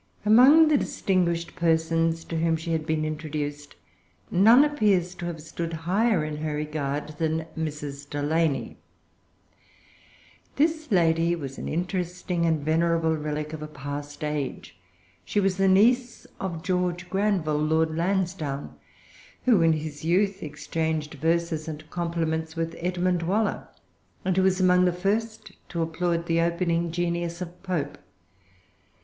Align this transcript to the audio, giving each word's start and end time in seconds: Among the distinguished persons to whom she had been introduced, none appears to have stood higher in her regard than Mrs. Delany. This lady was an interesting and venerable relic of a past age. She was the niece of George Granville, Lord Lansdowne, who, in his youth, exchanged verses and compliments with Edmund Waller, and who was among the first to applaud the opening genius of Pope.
Among 0.25 0.67
the 0.69 0.79
distinguished 0.79 1.55
persons 1.55 2.23
to 2.23 2.37
whom 2.39 2.55
she 2.55 2.71
had 2.71 2.87
been 2.87 3.05
introduced, 3.05 3.75
none 4.31 4.63
appears 4.63 5.13
to 5.13 5.27
have 5.27 5.39
stood 5.39 5.73
higher 5.73 6.25
in 6.25 6.37
her 6.37 6.55
regard 6.55 7.09
than 7.19 7.45
Mrs. 7.55 8.09
Delany. 8.09 8.77
This 10.55 10.91
lady 10.91 11.35
was 11.35 11.59
an 11.59 11.69
interesting 11.69 12.47
and 12.47 12.65
venerable 12.65 13.15
relic 13.15 13.53
of 13.53 13.61
a 13.61 13.67
past 13.67 14.23
age. 14.23 14.75
She 15.23 15.39
was 15.39 15.57
the 15.57 15.67
niece 15.67 16.25
of 16.39 16.63
George 16.63 17.07
Granville, 17.07 17.59
Lord 17.61 17.95
Lansdowne, 17.95 18.73
who, 19.45 19.61
in 19.61 19.73
his 19.73 20.03
youth, 20.03 20.41
exchanged 20.41 21.13
verses 21.13 21.67
and 21.67 21.87
compliments 21.91 22.55
with 22.55 22.75
Edmund 22.79 23.21
Waller, 23.21 23.67
and 24.25 24.35
who 24.35 24.41
was 24.41 24.59
among 24.59 24.85
the 24.85 24.93
first 24.93 25.51
to 25.69 25.83
applaud 25.83 26.25
the 26.25 26.41
opening 26.41 26.91
genius 26.91 27.39
of 27.39 27.61
Pope. 27.61 27.99